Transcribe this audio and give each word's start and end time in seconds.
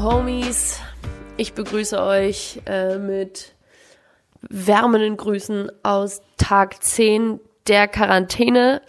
Ladies, 0.00 0.78
ich 1.36 1.54
begrüße 1.54 2.00
euch 2.00 2.60
äh, 2.66 2.96
mit 2.98 3.54
wärmenden 4.48 5.16
Grüßen 5.16 5.72
aus 5.82 6.22
Tag 6.36 6.82
10 6.82 7.40
der 7.66 7.88
Quarantäne. 7.88 8.80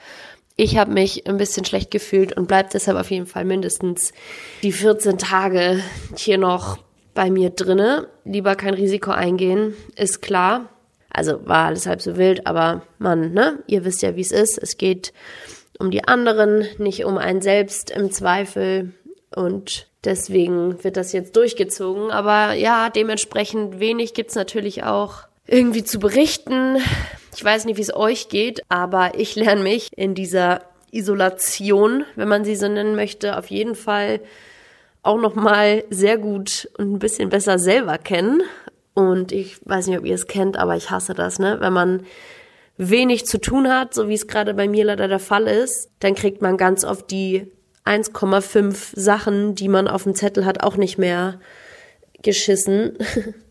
Ich 0.55 0.77
habe 0.77 0.91
mich 0.91 1.27
ein 1.27 1.37
bisschen 1.37 1.65
schlecht 1.65 1.89
gefühlt 1.89 2.37
und 2.37 2.47
bleibe 2.47 2.69
deshalb 2.71 2.97
auf 2.99 3.09
jeden 3.09 3.25
Fall 3.25 3.43
mindestens 3.43 4.13
die 4.61 4.71
14 4.71 5.17
Tage 5.17 5.83
hier 6.15 6.37
noch 6.37 6.77
bei 7.15 7.31
mir 7.31 7.49
drinne. 7.49 8.07
Lieber 8.23 8.55
kein 8.55 8.75
Risiko 8.75 9.09
eingehen, 9.09 9.73
ist 9.95 10.21
klar. 10.21 10.69
Also 11.09 11.45
war 11.47 11.65
alles 11.65 11.87
halb 11.87 12.03
so 12.03 12.17
wild, 12.17 12.45
aber 12.45 12.83
man, 12.99 13.33
ne, 13.33 13.63
ihr 13.65 13.83
wisst 13.83 14.03
ja, 14.03 14.15
wie 14.15 14.21
es 14.21 14.31
ist. 14.31 14.59
Es 14.59 14.77
geht 14.77 15.11
um 15.79 15.89
die 15.89 16.07
anderen, 16.07 16.67
nicht 16.77 17.03
um 17.03 17.17
einen 17.17 17.41
selbst 17.41 17.89
im 17.89 18.11
Zweifel. 18.11 18.93
Und 19.35 19.87
deswegen 20.03 20.83
wird 20.83 20.97
das 20.97 21.11
jetzt 21.13 21.35
durchgezogen. 21.35 22.11
Aber 22.11 22.53
ja, 22.53 22.89
dementsprechend 22.89 23.79
wenig 23.79 24.13
gibt's 24.13 24.35
natürlich 24.35 24.83
auch 24.83 25.23
irgendwie 25.47 25.83
zu 25.83 25.99
berichten. 25.99 26.77
Ich 27.35 27.43
weiß 27.43 27.65
nicht, 27.65 27.77
wie 27.77 27.81
es 27.81 27.93
euch 27.93 28.29
geht, 28.29 28.61
aber 28.69 29.19
ich 29.19 29.35
lerne 29.35 29.63
mich 29.63 29.89
in 29.95 30.15
dieser 30.15 30.61
Isolation, 30.91 32.05
wenn 32.15 32.27
man 32.27 32.43
sie 32.43 32.55
so 32.55 32.67
nennen 32.67 32.95
möchte, 32.95 33.37
auf 33.37 33.47
jeden 33.47 33.75
Fall 33.75 34.21
auch 35.01 35.19
noch 35.19 35.35
mal 35.35 35.83
sehr 35.89 36.17
gut 36.17 36.69
und 36.77 36.93
ein 36.93 36.99
bisschen 36.99 37.29
besser 37.29 37.59
selber 37.59 37.97
kennen. 37.97 38.41
Und 38.93 39.31
ich 39.31 39.57
weiß 39.65 39.87
nicht, 39.87 39.97
ob 39.97 40.05
ihr 40.05 40.15
es 40.15 40.27
kennt, 40.27 40.57
aber 40.57 40.75
ich 40.75 40.91
hasse 40.91 41.13
das, 41.13 41.39
ne? 41.39 41.57
Wenn 41.59 41.73
man 41.73 42.05
wenig 42.77 43.25
zu 43.25 43.39
tun 43.39 43.69
hat, 43.69 43.93
so 43.93 44.09
wie 44.09 44.13
es 44.13 44.27
gerade 44.27 44.53
bei 44.53 44.67
mir 44.67 44.85
leider 44.85 45.07
der 45.07 45.19
Fall 45.19 45.47
ist, 45.47 45.89
dann 45.99 46.15
kriegt 46.15 46.41
man 46.41 46.57
ganz 46.57 46.83
oft 46.83 47.11
die 47.11 47.51
1,5 47.89 48.99
Sachen, 48.99 49.55
die 49.55 49.67
man 49.67 49.87
auf 49.87 50.03
dem 50.03 50.15
Zettel 50.15 50.45
hat, 50.45 50.63
auch 50.63 50.77
nicht 50.77 50.97
mehr 50.97 51.39
geschissen. 52.21 52.97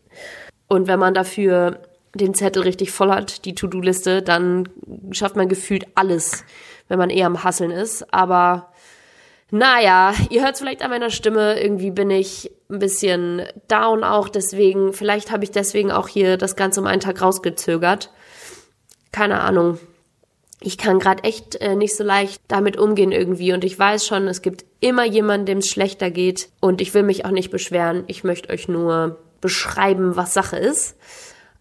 Und 0.69 0.87
wenn 0.87 0.99
man 0.99 1.15
dafür 1.15 1.81
den 2.15 2.35
Zettel 2.35 2.63
richtig 2.63 2.91
voll 2.91 3.11
hat, 3.11 3.45
die 3.45 3.55
To-Do-Liste, 3.55 4.23
dann 4.23 4.69
schafft 5.13 5.37
man 5.37 5.49
gefühlt 5.49 5.87
alles, 5.95 6.45
wenn 6.89 6.99
man 6.99 7.11
eher 7.11 7.27
am 7.27 7.43
Hasseln 7.43 7.71
ist. 7.71 8.13
Aber 8.13 8.73
naja, 9.51 10.13
ihr 10.31 10.43
hört 10.43 10.55
es 10.55 10.61
vielleicht 10.61 10.83
an 10.83 10.91
meiner 10.91 11.11
Stimme, 11.11 11.61
irgendwie 11.61 11.91
bin 11.91 12.11
ich 12.11 12.51
ein 12.71 12.79
bisschen 12.79 13.43
down 13.67 14.05
auch, 14.05 14.29
deswegen, 14.29 14.93
vielleicht 14.93 15.31
habe 15.31 15.45
ich 15.45 15.51
deswegen 15.51 15.91
auch 15.91 16.09
hier 16.09 16.37
das 16.37 16.55
Ganze 16.55 16.81
um 16.81 16.87
einen 16.87 17.01
Tag 17.01 17.23
rausgezögert. 17.23 18.13
Keine 19.11 19.41
Ahnung. 19.41 19.79
Ich 20.61 20.77
kann 20.77 20.99
gerade 20.99 21.23
echt 21.25 21.57
äh, 21.57 21.77
nicht 21.77 21.97
so 21.97 22.03
leicht 22.03 22.43
damit 22.49 22.77
umgehen 22.77 23.13
irgendwie 23.13 23.53
und 23.53 23.65
ich 23.65 23.79
weiß 23.79 24.05
schon, 24.07 24.27
es 24.27 24.43
gibt 24.43 24.65
immer 24.81 25.05
jemanden, 25.05 25.47
dem 25.47 25.59
es 25.59 25.69
schlechter 25.69 26.11
geht 26.11 26.49
und 26.61 26.81
ich 26.81 26.95
will 26.95 27.05
mich 27.05 27.25
auch 27.25 27.31
nicht 27.31 27.51
beschweren. 27.51 28.05
Ich 28.09 28.25
möchte 28.25 28.53
euch 28.53 28.67
nur 28.69 29.19
beschreiben, 29.41 30.17
was 30.17 30.35
Sache 30.35 30.57
ist. 30.57 30.97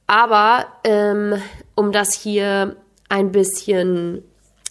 Aber 0.07 0.65
ähm, 0.83 1.35
um 1.75 1.91
das 1.91 2.13
hier 2.13 2.77
ein 3.09 3.31
bisschen 3.31 4.23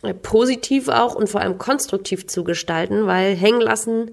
äh, 0.03 0.15
positiv 0.15 0.89
auch 0.89 1.15
und 1.15 1.29
vor 1.29 1.41
allem 1.41 1.59
konstruktiv 1.59 2.27
zu 2.27 2.43
gestalten, 2.43 3.07
weil 3.07 3.35
hängen 3.35 3.61
lassen 3.61 4.13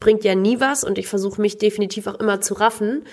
bringt 0.00 0.24
ja 0.24 0.34
nie 0.34 0.60
was 0.60 0.84
und 0.84 0.98
ich 0.98 1.06
versuche 1.06 1.40
mich 1.40 1.58
definitiv 1.58 2.06
auch 2.06 2.20
immer 2.20 2.40
zu 2.40 2.54
raffen, 2.54 3.04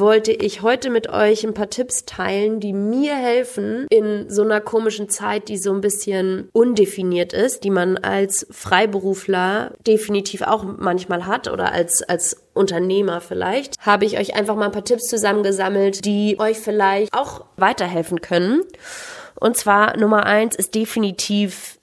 wollte 0.00 0.32
ich 0.32 0.62
heute 0.62 0.90
mit 0.90 1.08
euch 1.08 1.44
ein 1.44 1.54
paar 1.54 1.70
Tipps 1.70 2.04
teilen, 2.04 2.60
die 2.60 2.72
mir 2.72 3.14
helfen 3.14 3.86
in 3.90 4.28
so 4.30 4.42
einer 4.42 4.60
komischen 4.60 5.08
Zeit, 5.08 5.48
die 5.48 5.58
so 5.58 5.72
ein 5.72 5.80
bisschen 5.80 6.48
undefiniert 6.52 7.32
ist, 7.32 7.64
die 7.64 7.70
man 7.70 7.96
als 7.98 8.46
Freiberufler 8.50 9.72
definitiv 9.86 10.42
auch 10.42 10.64
manchmal 10.64 11.26
hat 11.26 11.48
oder 11.48 11.72
als, 11.72 12.02
als 12.02 12.44
Unternehmer 12.54 13.20
vielleicht, 13.20 13.74
habe 13.80 14.04
ich 14.04 14.18
euch 14.18 14.34
einfach 14.34 14.56
mal 14.56 14.66
ein 14.66 14.72
paar 14.72 14.84
Tipps 14.84 15.06
zusammengesammelt, 15.08 16.04
die 16.04 16.38
euch 16.38 16.58
vielleicht 16.58 17.12
auch 17.12 17.44
weiterhelfen 17.56 18.20
können. 18.20 18.62
Und 19.38 19.56
zwar 19.56 19.96
Nummer 19.96 20.24
eins 20.24 20.56
ist 20.56 20.74
definitiv 20.74 21.78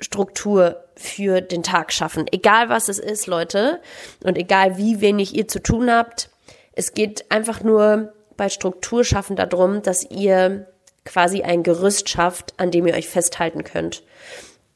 Struktur 0.00 0.84
für 0.96 1.40
den 1.40 1.62
Tag 1.62 1.92
schaffen. 1.92 2.26
Egal 2.30 2.68
was 2.68 2.88
es 2.88 2.98
ist, 2.98 3.26
Leute. 3.26 3.80
Und 4.22 4.38
egal 4.38 4.76
wie 4.76 5.00
wenig 5.00 5.34
ihr 5.34 5.48
zu 5.48 5.60
tun 5.60 5.90
habt. 5.90 6.30
Es 6.74 6.94
geht 6.94 7.30
einfach 7.30 7.62
nur 7.62 8.12
bei 8.36 8.48
Struktur 8.48 9.04
schaffen 9.04 9.36
darum, 9.36 9.82
dass 9.82 10.08
ihr 10.10 10.66
quasi 11.04 11.42
ein 11.42 11.62
Gerüst 11.62 12.08
schafft, 12.08 12.54
an 12.56 12.70
dem 12.70 12.86
ihr 12.86 12.94
euch 12.94 13.08
festhalten 13.08 13.62
könnt. 13.62 14.02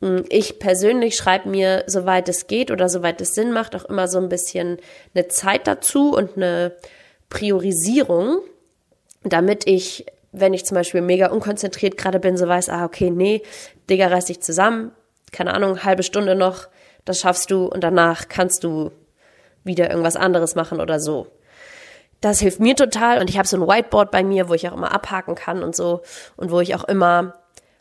Hm, 0.00 0.24
ich 0.28 0.58
persönlich 0.58 1.16
schreibe 1.16 1.48
mir, 1.48 1.84
soweit 1.86 2.28
es 2.28 2.46
geht 2.46 2.70
oder 2.70 2.88
soweit 2.88 3.20
es 3.20 3.34
Sinn 3.34 3.52
macht, 3.52 3.74
auch 3.74 3.84
immer 3.86 4.06
so 4.08 4.18
ein 4.18 4.28
bisschen 4.28 4.78
eine 5.14 5.28
Zeit 5.28 5.66
dazu 5.66 6.14
und 6.14 6.36
eine 6.36 6.76
Priorisierung, 7.30 8.40
damit 9.24 9.66
ich 9.66 10.06
wenn 10.32 10.54
ich 10.54 10.64
zum 10.64 10.74
Beispiel 10.74 11.00
mega 11.00 11.28
unkonzentriert 11.28 11.96
gerade 11.96 12.20
bin, 12.20 12.36
so 12.36 12.46
weiß, 12.46 12.68
ah, 12.68 12.84
okay, 12.84 13.10
nee, 13.10 13.42
Digga, 13.88 14.08
reiß 14.08 14.26
dich 14.26 14.40
zusammen, 14.40 14.92
keine 15.32 15.54
Ahnung, 15.54 15.84
halbe 15.84 16.02
Stunde 16.02 16.34
noch, 16.34 16.68
das 17.04 17.20
schaffst 17.20 17.50
du 17.50 17.66
und 17.66 17.82
danach 17.82 18.28
kannst 18.28 18.64
du 18.64 18.90
wieder 19.64 19.90
irgendwas 19.90 20.16
anderes 20.16 20.54
machen 20.54 20.80
oder 20.80 21.00
so. 21.00 21.26
Das 22.20 22.40
hilft 22.40 22.60
mir 22.60 22.74
total 22.74 23.20
und 23.20 23.30
ich 23.30 23.38
habe 23.38 23.46
so 23.46 23.56
ein 23.56 23.68
Whiteboard 23.68 24.10
bei 24.10 24.22
mir, 24.24 24.48
wo 24.48 24.54
ich 24.54 24.68
auch 24.68 24.76
immer 24.76 24.92
abhaken 24.92 25.34
kann 25.34 25.62
und 25.62 25.76
so 25.76 26.02
und 26.36 26.50
wo 26.50 26.60
ich 26.60 26.74
auch 26.74 26.84
immer 26.84 27.34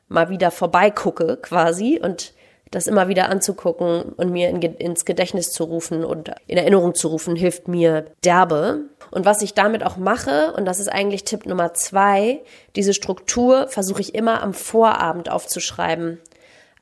mal 0.08 0.30
wieder 0.30 0.52
vorbeigucke 0.52 1.38
quasi 1.42 2.00
und 2.02 2.34
das 2.72 2.88
immer 2.88 3.08
wieder 3.08 3.30
anzugucken 3.30 4.14
und 4.18 4.32
mir 4.32 4.50
in, 4.50 4.62
ins 4.62 5.06
Gedächtnis 5.06 5.52
zu 5.52 5.64
rufen 5.64 6.04
und 6.04 6.32
in 6.48 6.58
Erinnerung 6.58 6.96
zu 6.96 7.08
rufen, 7.08 7.36
hilft 7.36 7.68
mir 7.68 8.06
derbe. 8.24 8.82
Und 9.10 9.26
was 9.26 9.42
ich 9.42 9.54
damit 9.54 9.84
auch 9.84 9.98
mache, 9.98 10.54
und 10.54 10.66
das 10.66 10.80
ist 10.80 10.90
eigentlich 10.90 11.24
Tipp 11.24 11.46
Nummer 11.46 11.74
zwei, 11.74 12.42
diese 12.76 12.94
Struktur 12.94 13.68
versuche 13.70 14.02
ich 14.02 14.16
immer 14.16 14.44
am 14.44 14.54
Vorabend 14.54 15.30
aufzuschreiben. 15.30 16.20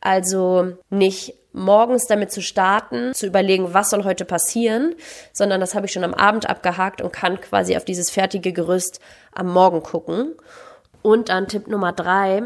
Also 0.02 0.74
nicht 0.90 1.36
morgens 1.56 2.06
damit 2.06 2.32
zu 2.32 2.42
starten, 2.42 3.14
zu 3.14 3.26
überlegen, 3.26 3.74
was 3.74 3.90
soll 3.90 4.04
heute 4.04 4.26
passieren, 4.26 4.96
sondern 5.34 5.62
das 5.62 5.74
habe 5.74 5.86
ich 5.86 5.94
schon 5.94 6.04
am 6.04 6.14
Abend 6.14 6.50
abgehakt 6.50 7.02
und 7.02 7.14
kann 7.14 7.40
quasi 7.40 7.78
auf 7.78 7.86
dieses 7.86 8.10
fertige 8.10 8.54
Gerüst 8.54 9.00
am 9.32 9.52
Morgen 9.52 9.82
gucken. 9.82 10.36
Und 11.02 11.30
dann 11.30 11.48
Tipp 11.48 11.68
Nummer 11.68 11.94
drei, 11.94 12.44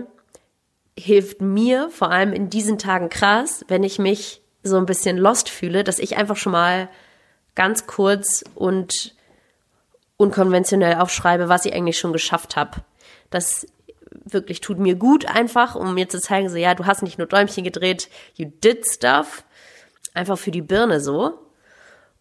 hilft 0.97 1.41
mir 1.41 1.89
vor 1.89 2.11
allem 2.11 2.33
in 2.33 2.49
diesen 2.49 2.77
Tagen 2.77 3.09
krass, 3.09 3.65
wenn 3.67 3.83
ich 3.83 3.99
mich 3.99 4.41
so 4.63 4.77
ein 4.77 4.85
bisschen 4.85 5.17
lost 5.17 5.49
fühle, 5.49 5.83
dass 5.83 5.99
ich 5.99 6.17
einfach 6.17 6.35
schon 6.35 6.51
mal 6.51 6.89
ganz 7.55 7.87
kurz 7.87 8.43
und 8.55 9.15
unkonventionell 10.17 10.95
aufschreibe, 10.95 11.49
was 11.49 11.65
ich 11.65 11.73
eigentlich 11.73 11.97
schon 11.97 12.13
geschafft 12.13 12.55
habe. 12.55 12.81
Das 13.29 13.65
wirklich 14.33 14.61
tut 14.61 14.79
mir 14.79 14.95
gut 14.95 15.25
einfach, 15.25 15.75
um 15.75 15.93
mir 15.93 16.09
zu 16.09 16.19
zeigen, 16.19 16.49
so 16.49 16.57
ja, 16.57 16.75
du 16.75 16.85
hast 16.85 17.03
nicht 17.03 17.17
nur 17.17 17.27
Däumchen 17.27 17.63
gedreht, 17.63 18.09
you 18.35 18.51
did 18.63 18.85
stuff. 18.87 19.43
Einfach 20.13 20.37
für 20.37 20.51
die 20.51 20.61
Birne 20.61 20.99
so. 20.99 21.39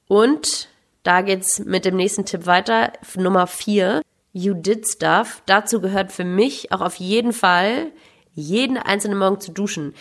Und 0.07 0.69
da 1.03 1.23
geht's 1.23 1.59
mit 1.59 1.85
dem 1.85 1.97
nächsten 1.97 2.25
Tipp 2.25 2.47
weiter. 2.47 2.93
Nummer 3.17 3.47
vier, 3.47 4.03
you 4.33 4.55
did 4.55 4.89
stuff. 4.89 5.43
Dazu 5.47 5.81
gehört 5.81 6.13
für 6.13 6.25
mich 6.25 6.73
auch 6.73 6.81
auf 6.81 6.97
jeden 6.97 7.33
Fall 7.33 7.93
jeden 8.35 8.77
einzelnen 8.77 9.19
Morgen 9.19 9.41
zu 9.41 9.53
duschen. 9.53 9.95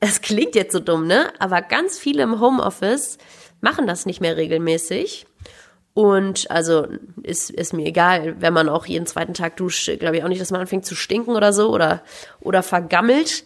Es 0.00 0.20
klingt 0.20 0.54
jetzt 0.54 0.72
so 0.72 0.80
dumm, 0.80 1.06
ne? 1.06 1.32
Aber 1.38 1.62
ganz 1.62 1.98
viele 1.98 2.22
im 2.22 2.40
Homeoffice 2.40 3.18
machen 3.60 3.86
das 3.86 4.06
nicht 4.06 4.20
mehr 4.20 4.36
regelmäßig. 4.36 5.26
Und 5.96 6.50
also 6.50 6.88
ist, 7.22 7.48
ist 7.48 7.72
mir 7.72 7.86
egal, 7.86 8.38
wenn 8.38 8.52
man 8.52 8.68
auch 8.68 8.84
jeden 8.84 9.06
zweiten 9.06 9.32
Tag 9.32 9.56
duscht, 9.56 9.88
glaube 9.98 10.18
ich 10.18 10.24
auch 10.24 10.28
nicht, 10.28 10.42
dass 10.42 10.50
man 10.50 10.60
anfängt 10.60 10.84
zu 10.84 10.94
stinken 10.94 11.34
oder 11.34 11.54
so 11.54 11.70
oder, 11.70 12.02
oder 12.38 12.62
vergammelt. 12.62 13.44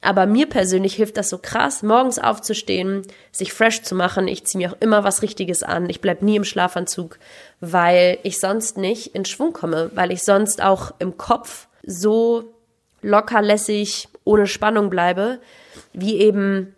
Aber 0.00 0.26
mir 0.26 0.48
persönlich 0.48 0.96
hilft 0.96 1.16
das 1.16 1.28
so 1.28 1.38
krass, 1.38 1.84
morgens 1.84 2.18
aufzustehen, 2.18 3.02
sich 3.30 3.52
fresh 3.52 3.82
zu 3.82 3.94
machen. 3.94 4.26
Ich 4.26 4.44
ziehe 4.44 4.58
mir 4.58 4.72
auch 4.72 4.80
immer 4.80 5.04
was 5.04 5.22
Richtiges 5.22 5.62
an. 5.62 5.88
Ich 5.88 6.00
bleib 6.00 6.22
nie 6.22 6.34
im 6.34 6.42
Schlafanzug, 6.42 7.20
weil 7.60 8.18
ich 8.24 8.40
sonst 8.40 8.78
nicht 8.78 9.14
in 9.14 9.24
Schwung 9.24 9.52
komme, 9.52 9.92
weil 9.94 10.10
ich 10.10 10.24
sonst 10.24 10.60
auch 10.60 10.92
im 10.98 11.16
Kopf 11.16 11.68
so 11.86 12.52
lockerlässig, 13.00 14.08
ohne 14.24 14.48
Spannung 14.48 14.90
bleibe, 14.90 15.38
wie 15.92 16.16
eben 16.16 16.74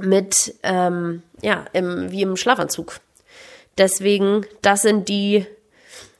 mit, 0.00 0.54
ähm, 0.62 1.22
ja, 1.42 1.66
im, 1.74 2.10
wie 2.10 2.22
im 2.22 2.38
Schlafanzug. 2.38 3.00
Deswegen, 3.78 4.46
das 4.62 4.82
sind 4.82 5.08
die 5.08 5.46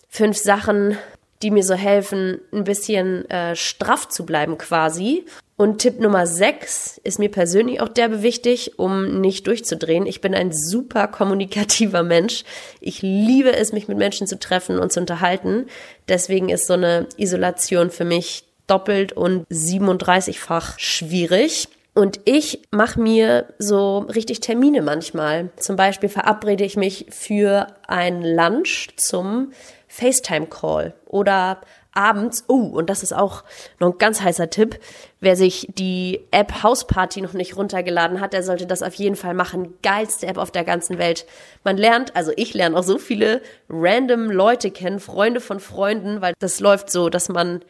fünf 0.08 0.36
Sachen, 0.36 0.96
die 1.42 1.50
mir 1.50 1.62
so 1.62 1.74
helfen, 1.74 2.40
ein 2.52 2.64
bisschen 2.64 3.28
äh, 3.30 3.54
straff 3.56 4.08
zu 4.08 4.24
bleiben 4.24 4.58
quasi. 4.58 5.24
Und 5.56 5.78
Tipp 5.78 6.00
Nummer 6.00 6.26
sechs 6.26 7.00
ist 7.02 7.18
mir 7.18 7.30
persönlich 7.30 7.80
auch 7.80 7.88
derbe 7.88 8.22
wichtig, 8.22 8.78
um 8.78 9.20
nicht 9.20 9.46
durchzudrehen. 9.46 10.06
Ich 10.06 10.20
bin 10.20 10.34
ein 10.34 10.52
super 10.52 11.08
kommunikativer 11.08 12.02
Mensch. 12.02 12.44
Ich 12.80 13.00
liebe 13.00 13.54
es, 13.54 13.72
mich 13.72 13.88
mit 13.88 13.96
Menschen 13.96 14.26
zu 14.26 14.38
treffen 14.38 14.78
und 14.78 14.92
zu 14.92 15.00
unterhalten. 15.00 15.66
Deswegen 16.08 16.50
ist 16.50 16.66
so 16.66 16.74
eine 16.74 17.06
Isolation 17.16 17.90
für 17.90 18.04
mich 18.04 18.44
doppelt 18.66 19.12
und 19.12 19.46
37-fach 19.48 20.78
schwierig. 20.78 21.68
Und 21.96 22.20
ich 22.26 22.60
mache 22.70 23.00
mir 23.00 23.46
so 23.58 24.00
richtig 24.00 24.40
Termine 24.40 24.82
manchmal. 24.82 25.48
Zum 25.56 25.76
Beispiel 25.76 26.10
verabrede 26.10 26.62
ich 26.62 26.76
mich 26.76 27.06
für 27.08 27.68
ein 27.88 28.22
Lunch 28.22 28.88
zum 28.96 29.52
FaceTime-Call 29.88 30.92
oder 31.06 31.62
abends, 31.94 32.44
oh, 32.48 32.66
und 32.66 32.90
das 32.90 33.02
ist 33.02 33.14
auch 33.14 33.44
noch 33.80 33.92
ein 33.92 33.98
ganz 33.98 34.20
heißer 34.20 34.50
Tipp, 34.50 34.78
wer 35.20 35.36
sich 35.36 35.68
die 35.78 36.20
App 36.32 36.62
Hausparty 36.62 37.22
noch 37.22 37.32
nicht 37.32 37.56
runtergeladen 37.56 38.20
hat, 38.20 38.34
der 38.34 38.42
sollte 38.42 38.66
das 38.66 38.82
auf 38.82 38.92
jeden 38.92 39.16
Fall 39.16 39.32
machen. 39.32 39.72
Geilste 39.82 40.26
App 40.26 40.36
auf 40.36 40.50
der 40.50 40.64
ganzen 40.64 40.98
Welt. 40.98 41.24
Man 41.64 41.78
lernt, 41.78 42.14
also 42.14 42.30
ich 42.36 42.52
lerne 42.52 42.76
auch 42.76 42.82
so 42.82 42.98
viele 42.98 43.40
random 43.70 44.30
Leute 44.30 44.70
kennen, 44.70 45.00
Freunde 45.00 45.40
von 45.40 45.60
Freunden, 45.60 46.20
weil 46.20 46.34
das 46.40 46.60
läuft 46.60 46.90
so, 46.90 47.08
dass 47.08 47.30
man 47.30 47.62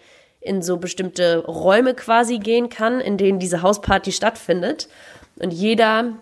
in 0.46 0.62
so 0.62 0.76
bestimmte 0.76 1.44
Räume 1.44 1.94
quasi 1.94 2.38
gehen 2.38 2.69
kann, 2.69 3.00
in 3.00 3.19
denen 3.19 3.38
diese 3.38 3.62
Hausparty 3.62 4.12
stattfindet. 4.12 4.88
Und 5.38 5.52
jeder 5.52 6.14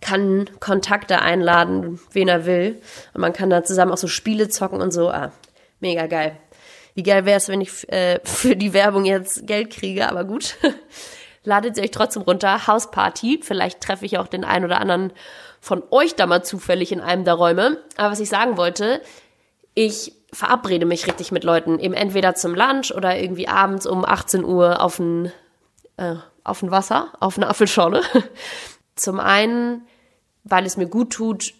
kann 0.00 0.48
Kontakte 0.60 1.20
einladen, 1.20 2.00
wen 2.12 2.28
er 2.28 2.46
will. 2.46 2.80
Und 3.14 3.20
man 3.20 3.32
kann 3.32 3.50
da 3.50 3.64
zusammen 3.64 3.92
auch 3.92 3.98
so 3.98 4.08
Spiele 4.08 4.48
zocken 4.48 4.80
und 4.80 4.92
so. 4.92 5.10
Ah, 5.10 5.32
mega 5.80 6.06
geil. 6.06 6.36
Wie 6.94 7.02
geil 7.02 7.24
wäre 7.24 7.38
es, 7.38 7.48
wenn 7.48 7.60
ich 7.60 7.90
äh, 7.90 8.20
für 8.24 8.56
die 8.56 8.72
Werbung 8.72 9.04
jetzt 9.04 9.46
Geld 9.46 9.70
kriege, 9.70 10.08
aber 10.08 10.24
gut. 10.24 10.56
Ladet 11.44 11.74
sie 11.74 11.82
euch 11.82 11.90
trotzdem 11.90 12.22
runter. 12.22 12.66
Hausparty. 12.68 13.40
Vielleicht 13.42 13.80
treffe 13.80 14.06
ich 14.06 14.18
auch 14.18 14.28
den 14.28 14.44
einen 14.44 14.64
oder 14.64 14.80
anderen 14.80 15.12
von 15.60 15.82
euch 15.90 16.14
da 16.14 16.26
mal 16.26 16.44
zufällig 16.44 16.92
in 16.92 17.00
einem 17.00 17.24
der 17.24 17.34
Räume. 17.34 17.78
Aber 17.96 18.12
was 18.12 18.20
ich 18.20 18.28
sagen 18.28 18.56
wollte, 18.56 19.00
ich 19.74 20.12
verabrede 20.32 20.86
mich 20.86 21.06
richtig 21.06 21.32
mit 21.32 21.44
Leuten. 21.44 21.78
Eben 21.78 21.94
entweder 21.94 22.34
zum 22.34 22.54
Lunch 22.54 22.92
oder 22.94 23.18
irgendwie 23.18 23.48
abends 23.48 23.86
um 23.86 24.04
18 24.04 24.44
Uhr 24.44 24.80
auf 24.80 24.98
ein, 24.98 25.32
äh, 25.96 26.16
auf 26.44 26.62
ein 26.62 26.70
Wasser, 26.70 27.12
auf 27.20 27.36
eine 27.36 27.48
Apfelschorle. 27.48 28.02
Zum 28.96 29.20
einen, 29.20 29.86
weil 30.44 30.66
es 30.66 30.76
mir 30.76 30.86
gut 30.86 31.12
tut, 31.12 31.54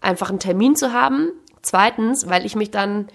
einfach 0.00 0.30
einen 0.30 0.38
Termin 0.38 0.76
zu 0.76 0.92
haben. 0.92 1.30
Zweitens, 1.62 2.28
weil 2.28 2.46
ich 2.46 2.56
mich 2.56 2.70
dann 2.70 3.08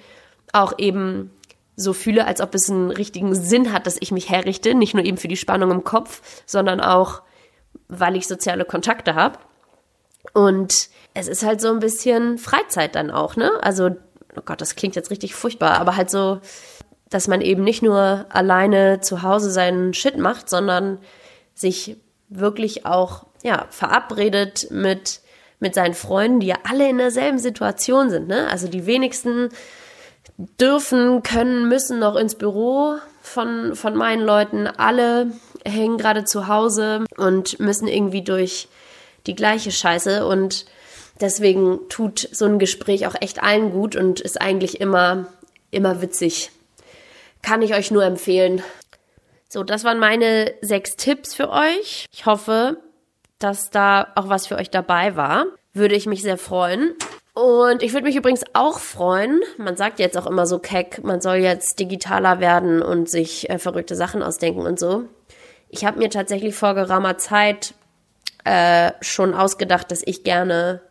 auch 0.54 0.74
eben 0.78 1.32
so 1.76 1.94
fühle, 1.94 2.26
als 2.26 2.42
ob 2.42 2.56
es 2.56 2.70
einen 2.70 2.92
richtigen 2.92 3.36
Sinn 3.36 3.72
hat, 3.72 3.86
dass 3.86 3.98
ich 4.00 4.12
mich 4.12 4.30
herrichte, 4.30 4.74
nicht 4.74 4.94
nur 4.94 5.06
eben 5.06 5.18
für 5.18 5.28
die 5.28 5.38
Spannung 5.38 5.72
im 5.72 5.84
Kopf, 5.84 6.22
sondern 6.46 6.82
auch, 6.82 7.22
weil 7.88 8.16
ich 8.16 8.28
soziale 8.28 8.66
Kontakte 8.66 9.16
habe. 9.16 9.40
Und 10.34 10.90
es 11.14 11.28
ist 11.28 11.44
halt 11.44 11.62
so 11.62 11.70
ein 11.70 11.80
bisschen 11.80 12.38
Freizeit 12.38 12.96
dann 12.96 13.12
auch, 13.12 13.36
ne? 13.36 13.52
Also, 13.62 13.92
oh 14.38 14.42
Gott, 14.46 14.62
das 14.62 14.76
klingt 14.76 14.96
jetzt 14.96 15.12
richtig 15.12 15.36
furchtbar, 15.36 15.80
aber 15.80 15.96
halt 15.96 16.10
so, 16.10 16.40
dass 17.10 17.28
man 17.28 17.42
eben 17.42 17.64
nicht 17.64 17.82
nur 17.82 18.26
alleine 18.30 19.02
zu 19.02 19.22
Hause 19.24 19.52
seinen 19.52 19.94
Shit 19.94 20.18
macht, 20.18 20.50
sondern 20.50 21.00
sich 21.54 21.98
wirklich 22.30 22.86
auch, 22.86 23.26
ja, 23.44 23.66
verabredet 23.70 24.68
mit, 24.70 25.22
mit 25.60 25.74
seinen 25.74 25.94
Freunden, 25.94 26.40
die 26.40 26.48
ja 26.48 26.58
alle 26.64 26.90
in 26.90 26.98
derselben 26.98 27.40
Situation 27.40 28.10
sind, 28.10 28.28
ne? 28.28 28.48
Also 28.50 28.68
die 28.68 28.86
wenigsten 28.86 29.50
dürfen, 30.60 31.24
können, 31.24 31.68
müssen 31.68 32.00
noch 32.00 32.16
ins 32.16 32.36
Büro 32.36 32.98
von, 33.22 33.76
von 33.76 33.96
meinen 33.96 34.24
Leuten. 34.24 34.68
Alle 34.68 35.32
hängen 35.66 35.98
gerade 35.98 36.26
zu 36.26 36.48
Hause 36.48 37.06
und 37.18 37.60
müssen 37.60 37.88
irgendwie 37.88 38.22
durch 38.22 38.68
die 39.26 39.36
gleiche 39.36 39.72
Scheiße 39.72 40.26
und 40.26 40.66
deswegen 41.22 41.90
tut 41.90 42.28
so 42.32 42.46
ein 42.46 42.60
Gespräch 42.60 43.08
auch 43.08 43.16
echt 43.20 43.42
allen 43.42 43.72
gut 43.72 43.96
und 43.96 44.20
ist 44.20 44.40
eigentlich 44.42 44.80
immer, 44.82 45.28
immer 45.72 46.02
witzig. 46.02 46.52
Kann 47.42 47.62
ich 47.62 47.74
euch 47.74 47.92
nur 47.92 48.04
empfehlen. 48.04 48.62
So, 49.50 49.64
das 49.64 49.84
waren 49.84 50.00
meine 50.00 50.54
sechs 50.62 50.96
Tipps 50.96 51.34
für 51.34 51.50
euch. 51.50 52.06
Ich 52.12 52.26
hoffe, 52.26 52.78
dass 53.40 53.70
da 53.70 54.08
auch 54.16 54.30
was 54.30 54.48
für 54.48 54.58
euch 54.58 54.70
dabei 54.70 55.16
war. 55.16 55.46
Würde 55.74 55.96
ich 55.96 56.06
mich 56.06 56.22
sehr 56.22 56.38
freuen. 56.38 56.96
Und 57.34 57.84
ich 57.84 57.94
würde 57.94 58.08
mich 58.08 58.16
übrigens 58.16 58.44
auch 58.54 58.80
freuen, 58.80 59.42
man 59.58 59.78
sagt 59.78 60.00
jetzt 60.00 60.18
auch 60.18 60.26
immer 60.26 60.48
so 60.48 60.58
keck, 60.58 61.04
man 61.04 61.22
soll 61.22 61.36
jetzt 61.36 61.80
digitaler 61.80 62.40
werden 62.40 62.82
und 62.82 63.12
sich 63.12 63.48
äh, 63.52 63.60
verrückte 63.60 63.96
Sachen 63.96 64.24
ausdenken 64.24 64.62
und 64.62 64.80
so. 64.80 65.04
Ich 65.70 65.86
habe 65.86 66.00
mir 66.00 66.10
tatsächlich 66.10 66.56
vor 66.56 66.74
geraumer 66.74 67.20
Zeit 67.20 67.76
äh, 68.44 68.92
schon 69.02 69.36
ausgedacht, 69.36 69.92
dass 69.92 70.02
ich 70.04 70.24
gerne 70.24 70.82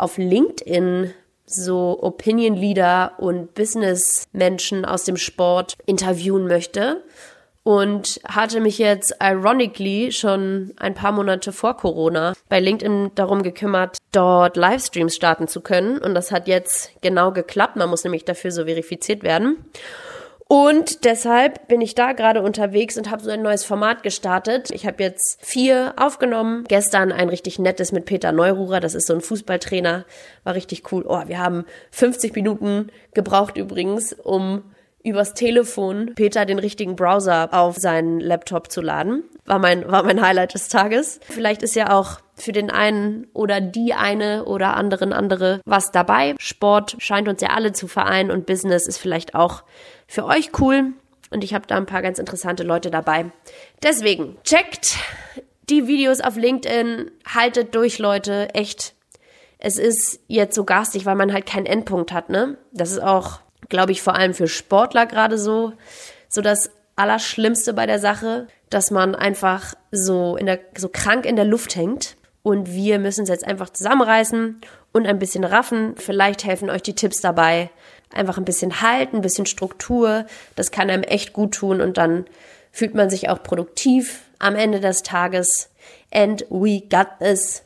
auf 0.00 0.18
LinkedIn 0.18 1.12
so 1.46 1.98
Opinion 2.00 2.54
Leader 2.54 3.12
und 3.18 3.54
Business 3.54 4.28
Menschen 4.32 4.84
aus 4.84 5.04
dem 5.04 5.16
Sport 5.16 5.76
interviewen 5.86 6.46
möchte 6.46 7.02
und 7.62 8.20
hatte 8.26 8.60
mich 8.60 8.78
jetzt 8.78 9.14
ironically 9.20 10.12
schon 10.12 10.72
ein 10.76 10.94
paar 10.94 11.12
Monate 11.12 11.52
vor 11.52 11.76
Corona 11.76 12.32
bei 12.48 12.60
LinkedIn 12.60 13.12
darum 13.14 13.42
gekümmert, 13.42 13.98
dort 14.12 14.56
Livestreams 14.56 15.14
starten 15.14 15.46
zu 15.46 15.60
können. 15.60 15.98
Und 15.98 16.14
das 16.14 16.32
hat 16.32 16.48
jetzt 16.48 16.92
genau 17.02 17.32
geklappt. 17.32 17.76
Man 17.76 17.90
muss 17.90 18.04
nämlich 18.04 18.24
dafür 18.24 18.50
so 18.50 18.64
verifiziert 18.64 19.22
werden. 19.22 19.64
Und 20.52 21.04
deshalb 21.04 21.68
bin 21.68 21.80
ich 21.80 21.94
da 21.94 22.10
gerade 22.10 22.42
unterwegs 22.42 22.98
und 22.98 23.08
habe 23.08 23.22
so 23.22 23.30
ein 23.30 23.40
neues 23.40 23.64
Format 23.64 24.02
gestartet. 24.02 24.72
Ich 24.72 24.84
habe 24.84 25.00
jetzt 25.00 25.38
vier 25.40 25.94
aufgenommen. 25.96 26.64
Gestern 26.66 27.12
ein 27.12 27.28
richtig 27.28 27.60
nettes 27.60 27.92
mit 27.92 28.04
Peter 28.04 28.32
Neururer, 28.32 28.80
das 28.80 28.96
ist 28.96 29.06
so 29.06 29.14
ein 29.14 29.20
Fußballtrainer, 29.20 30.04
war 30.42 30.54
richtig 30.56 30.90
cool. 30.90 31.04
Oh, 31.06 31.22
wir 31.28 31.38
haben 31.38 31.66
50 31.92 32.34
Minuten 32.34 32.90
gebraucht 33.14 33.56
übrigens, 33.56 34.12
um 34.12 34.64
übers 35.02 35.34
Telefon 35.34 36.12
Peter 36.14 36.44
den 36.44 36.58
richtigen 36.58 36.96
Browser 36.96 37.48
auf 37.52 37.76
seinen 37.76 38.20
Laptop 38.20 38.70
zu 38.70 38.80
laden. 38.80 39.24
War 39.46 39.58
mein, 39.58 39.90
war 39.90 40.02
mein 40.02 40.20
Highlight 40.20 40.54
des 40.54 40.68
Tages. 40.68 41.20
Vielleicht 41.28 41.62
ist 41.62 41.74
ja 41.74 41.92
auch 41.92 42.20
für 42.34 42.52
den 42.52 42.70
einen 42.70 43.26
oder 43.32 43.60
die 43.60 43.94
eine 43.94 44.44
oder 44.44 44.76
anderen 44.76 45.12
andere 45.12 45.60
was 45.64 45.90
dabei. 45.92 46.34
Sport 46.38 46.96
scheint 46.98 47.28
uns 47.28 47.40
ja 47.40 47.50
alle 47.50 47.72
zu 47.72 47.88
vereinen 47.88 48.30
und 48.30 48.46
Business 48.46 48.86
ist 48.86 48.98
vielleicht 48.98 49.34
auch 49.34 49.62
für 50.06 50.24
euch 50.24 50.50
cool. 50.60 50.92
Und 51.30 51.44
ich 51.44 51.54
habe 51.54 51.66
da 51.66 51.76
ein 51.76 51.86
paar 51.86 52.02
ganz 52.02 52.18
interessante 52.18 52.64
Leute 52.64 52.90
dabei. 52.90 53.26
Deswegen, 53.82 54.36
checkt 54.42 54.96
die 55.68 55.86
Videos 55.86 56.20
auf 56.20 56.36
LinkedIn, 56.36 57.10
haltet 57.26 57.74
durch, 57.74 57.98
Leute, 57.98 58.52
echt. 58.54 58.94
Es 59.58 59.78
ist 59.78 60.20
jetzt 60.26 60.54
so 60.54 60.64
garstig, 60.64 61.06
weil 61.06 61.14
man 61.14 61.32
halt 61.32 61.46
keinen 61.46 61.66
Endpunkt 61.66 62.12
hat, 62.12 62.30
ne? 62.30 62.58
Das 62.72 62.90
ist 62.90 63.02
auch 63.02 63.40
glaube 63.70 63.92
ich, 63.92 64.02
vor 64.02 64.14
allem 64.14 64.34
für 64.34 64.48
Sportler 64.48 65.06
gerade 65.06 65.38
so, 65.38 65.72
so 66.28 66.42
das 66.42 66.70
Allerschlimmste 66.96 67.72
bei 67.72 67.86
der 67.86 67.98
Sache, 67.98 68.46
dass 68.68 68.90
man 68.90 69.14
einfach 69.14 69.74
so 69.90 70.36
in 70.36 70.46
der, 70.46 70.60
so 70.76 70.88
krank 70.88 71.24
in 71.24 71.36
der 71.36 71.46
Luft 71.46 71.74
hängt. 71.74 72.16
Und 72.42 72.72
wir 72.72 72.98
müssen 72.98 73.22
es 73.24 73.28
jetzt 73.28 73.46
einfach 73.46 73.70
zusammenreißen 73.70 74.60
und 74.92 75.06
ein 75.06 75.18
bisschen 75.18 75.44
raffen. 75.44 75.94
Vielleicht 75.96 76.44
helfen 76.44 76.70
euch 76.70 76.82
die 76.82 76.94
Tipps 76.94 77.20
dabei. 77.20 77.70
Einfach 78.12 78.38
ein 78.38 78.44
bisschen 78.44 78.80
halten, 78.80 79.16
ein 79.16 79.22
bisschen 79.22 79.46
Struktur. 79.46 80.26
Das 80.56 80.70
kann 80.70 80.90
einem 80.90 81.02
echt 81.02 81.32
gut 81.32 81.54
tun 81.54 81.80
und 81.80 81.96
dann 81.96 82.24
fühlt 82.72 82.94
man 82.94 83.10
sich 83.10 83.28
auch 83.28 83.42
produktiv 83.42 84.22
am 84.38 84.54
Ende 84.54 84.80
des 84.80 85.02
Tages. 85.02 85.70
And 86.12 86.44
we 86.50 86.80
got 86.80 87.18
this. 87.20 87.62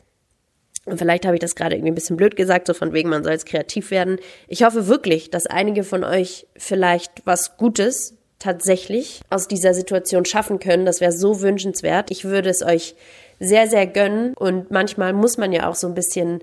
Und 0.85 0.99
vielleicht 0.99 1.25
habe 1.25 1.35
ich 1.35 1.41
das 1.41 1.55
gerade 1.55 1.75
irgendwie 1.75 1.91
ein 1.91 1.95
bisschen 1.95 2.15
blöd 2.15 2.35
gesagt, 2.35 2.67
so 2.67 2.73
von 2.73 2.93
wegen, 2.93 3.09
man 3.09 3.23
soll 3.23 3.33
jetzt 3.33 3.47
kreativ 3.47 3.89
werden. 3.91 4.19
Ich 4.47 4.63
hoffe 4.63 4.87
wirklich, 4.87 5.31
dass 5.31 5.47
einige 5.47 5.83
von 5.83 6.03
euch 6.03 6.45
vielleicht 6.55 7.25
was 7.25 7.57
Gutes 7.57 8.15
tatsächlich 8.37 9.21
aus 9.29 9.47
dieser 9.47 9.73
Situation 9.73 10.25
schaffen 10.25 10.59
können. 10.59 10.85
Das 10.85 11.01
wäre 11.01 11.11
so 11.11 11.41
wünschenswert. 11.41 12.11
Ich 12.11 12.25
würde 12.25 12.49
es 12.49 12.61
euch 12.61 12.95
sehr, 13.39 13.67
sehr 13.67 13.87
gönnen. 13.87 14.35
Und 14.35 14.69
manchmal 14.69 15.13
muss 15.13 15.37
man 15.37 15.51
ja 15.51 15.67
auch 15.67 15.75
so 15.75 15.87
ein 15.87 15.95
bisschen 15.95 16.41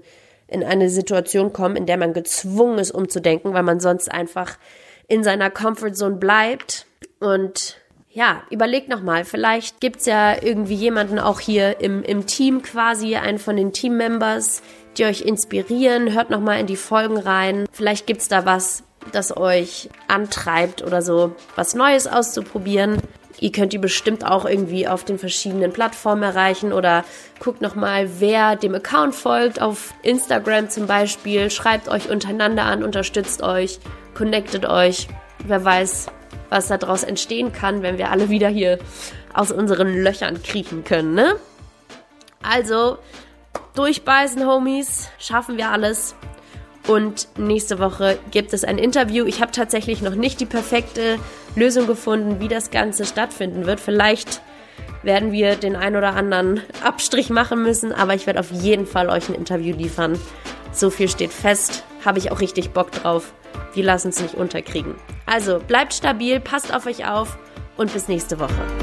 in 0.48 0.64
eine 0.64 0.90
Situation 0.90 1.52
kommen, 1.52 1.76
in 1.76 1.86
der 1.86 1.96
man 1.96 2.12
gezwungen 2.12 2.78
ist, 2.78 2.90
umzudenken, 2.90 3.54
weil 3.54 3.62
man 3.62 3.80
sonst 3.80 4.10
einfach 4.10 4.58
in 5.06 5.22
seiner 5.22 5.50
Comfortzone 5.50 6.16
bleibt. 6.16 6.86
Und 7.20 7.78
ja, 8.14 8.42
überlegt 8.50 8.88
nochmal, 8.88 9.24
vielleicht 9.24 9.80
gibt's 9.80 10.04
ja 10.04 10.42
irgendwie 10.42 10.74
jemanden 10.74 11.18
auch 11.18 11.40
hier 11.40 11.80
im, 11.80 12.02
im 12.02 12.26
Team 12.26 12.60
quasi, 12.62 13.16
einen 13.16 13.38
von 13.38 13.56
den 13.56 13.72
Teammembers, 13.72 14.62
die 14.98 15.06
euch 15.06 15.22
inspirieren. 15.22 16.12
Hört 16.12 16.28
nochmal 16.28 16.60
in 16.60 16.66
die 16.66 16.76
Folgen 16.76 17.16
rein. 17.16 17.66
Vielleicht 17.72 18.06
gibt's 18.06 18.28
da 18.28 18.44
was, 18.44 18.84
das 19.12 19.34
euch 19.34 19.88
antreibt 20.08 20.82
oder 20.82 21.00
so, 21.00 21.34
was 21.56 21.74
Neues 21.74 22.06
auszuprobieren. 22.06 22.98
Ihr 23.40 23.50
könnt 23.50 23.72
die 23.72 23.78
bestimmt 23.78 24.26
auch 24.26 24.44
irgendwie 24.44 24.86
auf 24.86 25.04
den 25.04 25.18
verschiedenen 25.18 25.72
Plattformen 25.72 26.22
erreichen 26.22 26.72
oder 26.72 27.04
guckt 27.40 27.62
nochmal, 27.62 28.20
wer 28.20 28.56
dem 28.56 28.74
Account 28.74 29.14
folgt, 29.14 29.60
auf 29.60 29.94
Instagram 30.02 30.68
zum 30.68 30.86
Beispiel. 30.86 31.50
Schreibt 31.50 31.88
euch 31.88 32.10
untereinander 32.10 32.64
an, 32.64 32.82
unterstützt 32.82 33.42
euch, 33.42 33.80
connectet 34.14 34.66
euch. 34.66 35.08
Wer 35.44 35.64
weiß, 35.64 36.08
was 36.52 36.68
daraus 36.68 37.02
entstehen 37.02 37.52
kann, 37.52 37.82
wenn 37.82 37.98
wir 37.98 38.10
alle 38.10 38.28
wieder 38.28 38.48
hier 38.48 38.78
aus 39.34 39.50
unseren 39.50 40.02
Löchern 40.02 40.42
kriechen 40.42 40.84
können, 40.84 41.14
ne? 41.14 41.34
Also, 42.42 42.98
durchbeißen, 43.74 44.46
Homies, 44.46 45.08
schaffen 45.18 45.56
wir 45.56 45.70
alles. 45.70 46.14
Und 46.88 47.28
nächste 47.38 47.78
Woche 47.78 48.18
gibt 48.32 48.52
es 48.52 48.64
ein 48.64 48.76
Interview. 48.76 49.24
Ich 49.24 49.40
habe 49.40 49.52
tatsächlich 49.52 50.02
noch 50.02 50.16
nicht 50.16 50.40
die 50.40 50.46
perfekte 50.46 51.18
Lösung 51.54 51.86
gefunden, 51.86 52.40
wie 52.40 52.48
das 52.48 52.70
Ganze 52.70 53.04
stattfinden 53.04 53.66
wird. 53.66 53.78
Vielleicht 53.78 54.40
werden 55.04 55.30
wir 55.32 55.56
den 55.56 55.76
ein 55.76 55.96
oder 55.96 56.14
anderen 56.14 56.60
Abstrich 56.82 57.30
machen 57.30 57.62
müssen, 57.62 57.92
aber 57.92 58.14
ich 58.14 58.26
werde 58.26 58.40
auf 58.40 58.50
jeden 58.50 58.86
Fall 58.86 59.08
euch 59.08 59.28
ein 59.28 59.34
Interview 59.34 59.76
liefern. 59.76 60.18
So 60.72 60.90
viel 60.90 61.08
steht 61.08 61.32
fest, 61.32 61.84
habe 62.04 62.18
ich 62.18 62.32
auch 62.32 62.40
richtig 62.40 62.70
Bock 62.70 62.90
drauf. 62.90 63.32
Wir 63.74 63.84
lassen 63.84 64.08
es 64.08 64.20
nicht 64.20 64.34
unterkriegen. 64.34 64.94
Also 65.26 65.58
bleibt 65.58 65.94
stabil, 65.94 66.40
passt 66.40 66.74
auf 66.74 66.86
euch 66.86 67.06
auf 67.06 67.38
und 67.76 67.92
bis 67.92 68.08
nächste 68.08 68.38
Woche. 68.38 68.81